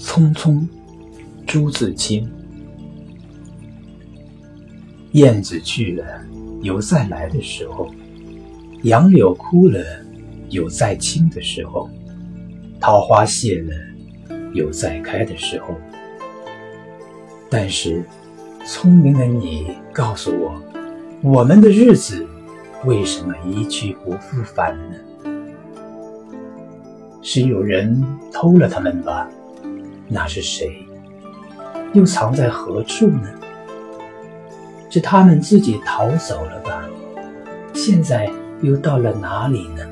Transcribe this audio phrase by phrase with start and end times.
[0.00, 0.66] 匆匆，
[1.46, 2.26] 朱自清。
[5.12, 6.04] 燕子去了，
[6.62, 7.86] 有再来的时候；
[8.82, 9.78] 杨柳枯了，
[10.48, 11.86] 有再青的时候；
[12.80, 13.74] 桃花谢了，
[14.54, 15.74] 有再开的时候。
[17.50, 18.02] 但是，
[18.64, 20.62] 聪明的你告诉我，
[21.22, 22.26] 我们的日子
[22.86, 24.94] 为什么一去不复返呢？
[27.20, 29.28] 是有人偷了他们吧？
[30.12, 30.84] 那是谁？
[31.92, 33.28] 又藏在何处呢？
[34.90, 36.84] 是他们自己逃走了吧？
[37.72, 38.28] 现在
[38.60, 39.86] 又到了哪里呢？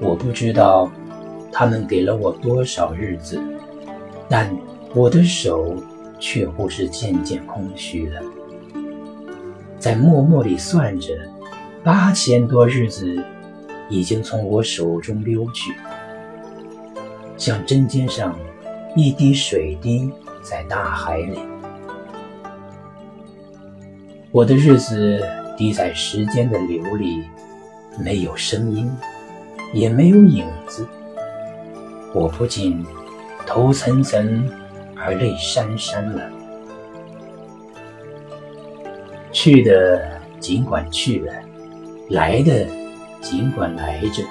[0.00, 0.88] 我不知道
[1.52, 3.42] 他们给了我多少日子，
[4.28, 4.48] 但
[4.94, 5.74] 我的手
[6.20, 8.22] 却乎是渐渐空虚了。
[9.76, 11.14] 在默默里算着，
[11.82, 13.20] 八千多日子
[13.88, 15.72] 已经从我手中溜去。
[17.38, 18.36] 像针尖上
[18.96, 20.10] 一滴水滴
[20.42, 21.38] 在大海里，
[24.32, 25.24] 我的日子
[25.56, 27.22] 滴在时间的流里，
[27.96, 28.90] 没有声音，
[29.72, 30.84] 也没有影子。
[32.12, 32.84] 我不禁
[33.46, 34.42] 头涔涔
[34.96, 36.28] 而泪潸潸了。
[39.30, 41.32] 去的尽管去了，
[42.08, 42.66] 来的
[43.20, 44.24] 尽管来着。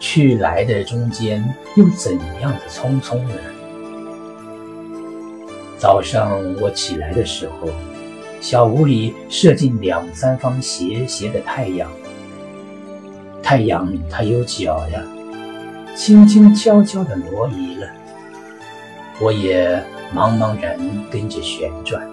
[0.00, 1.44] 去来的中间
[1.76, 3.34] 又怎样的匆匆呢？
[5.76, 7.68] 早上我起来的时候，
[8.40, 11.90] 小屋里射进两三方斜斜的太阳。
[13.42, 15.02] 太阳它有脚呀，
[15.96, 17.88] 轻轻悄悄地挪移了，
[19.20, 19.82] 我也
[20.14, 20.78] 茫茫然
[21.10, 22.08] 跟着旋转。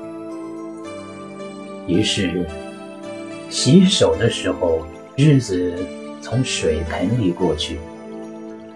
[1.87, 2.47] 于是
[3.49, 5.73] 洗手的时候，日子。
[6.25, 7.77] 从水盆里过去，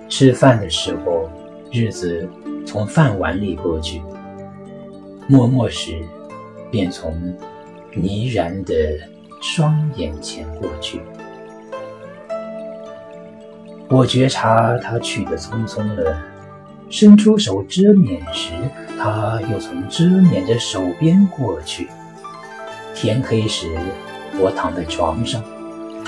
[0.08, 1.28] 吃饭的时候，
[1.72, 2.30] 日子
[2.64, 4.04] 从饭碗里过去。
[5.26, 6.00] 默默时，
[6.70, 7.36] 便从
[7.96, 8.76] 泥然的
[9.42, 11.02] 双眼前过去。
[13.88, 16.22] 我觉察他去的匆匆了，
[16.88, 18.52] 伸出手遮面时，
[18.96, 21.88] 他又从遮面的手边过去。
[22.94, 23.76] 天黑时，
[24.38, 25.44] 我躺在床上。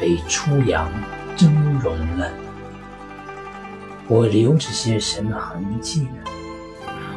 [0.00, 0.90] 被初阳
[1.36, 2.26] 蒸融了，
[4.08, 6.30] 我留着些什么痕迹呢？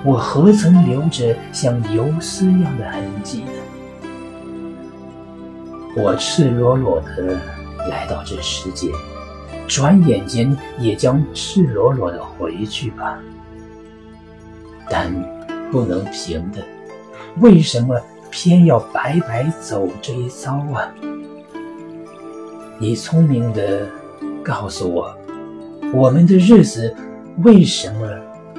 [0.03, 3.51] 我何曾留着像游丝一样的痕迹呢？
[5.95, 7.39] 我赤裸裸的
[7.89, 8.91] 来到这世界，
[9.65, 13.17] 转眼间也将赤裸裸的回去吧。
[14.89, 15.09] 但
[15.71, 16.61] 不能平的，
[17.38, 17.97] 为什么
[18.29, 20.91] 偏要白白走这一遭啊？
[22.79, 23.88] 你聪明的
[24.44, 25.16] 告诉我，
[25.94, 26.94] 我们的日子
[27.44, 28.09] 为什么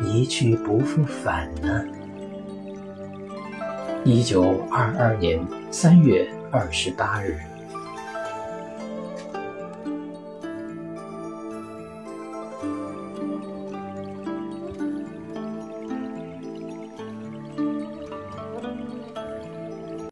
[0.03, 1.85] 一去不复返呢？
[4.05, 7.39] 一九二二年三月二十八日。